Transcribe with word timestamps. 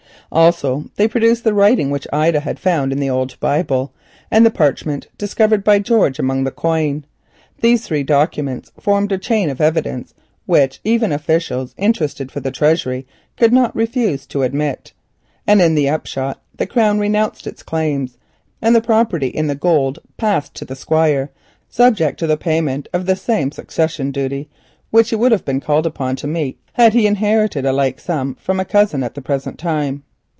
Also 0.33 0.85
they 0.95 1.09
produced 1.09 1.43
the 1.43 1.53
writing 1.53 1.89
which 1.89 2.07
Ida 2.13 2.39
had 2.39 2.57
found 2.57 2.93
in 2.93 3.01
the 3.01 3.09
old 3.09 3.37
Bible, 3.41 3.91
and 4.31 4.45
the 4.45 4.49
parchment 4.49 5.07
discovered 5.17 5.61
by 5.61 5.77
George 5.77 6.19
among 6.19 6.45
the 6.45 6.51
coin. 6.51 7.03
These 7.59 7.85
three 7.85 8.03
documents 8.03 8.71
formed 8.79 9.11
a 9.11 9.17
chain 9.17 9.49
of 9.49 9.59
evidence 9.59 10.13
which 10.45 10.79
even 10.85 11.11
officials 11.11 11.75
interested 11.77 12.31
for 12.31 12.39
the 12.39 12.49
Treasury 12.49 13.05
could 13.35 13.51
not 13.51 13.75
refuse 13.75 14.25
to 14.27 14.43
admit, 14.43 14.93
and 15.45 15.61
in 15.61 15.75
the 15.75 15.89
upshot 15.89 16.41
the 16.55 16.65
Crown 16.65 16.97
renounced 16.97 17.45
its 17.45 17.61
claims, 17.61 18.17
and 18.61 18.73
the 18.73 18.79
property 18.79 19.27
in 19.27 19.47
the 19.47 19.53
gold 19.55 19.99
passed 20.15 20.53
to 20.55 20.63
the 20.63 20.77
Squire, 20.77 21.29
subject 21.67 22.17
to 22.19 22.27
the 22.27 22.37
payment 22.37 22.87
of 22.93 23.05
the 23.05 23.17
same 23.17 23.51
succession 23.51 24.11
duty 24.11 24.47
which 24.91 25.09
he 25.09 25.15
would 25.17 25.33
have 25.33 25.43
been 25.43 25.59
called 25.59 25.85
upon 25.85 26.15
to 26.15 26.25
meet 26.25 26.57
had 26.71 26.93
he 26.93 27.05
inherited 27.05 27.65
a 27.65 27.73
like 27.73 27.99
sum 27.99 28.35
from 28.39 28.61
a 28.61 28.65
cousin 28.65 29.03
at 29.03 29.13
the 29.13 29.21
present 29.21 29.59
time. 29.59 30.03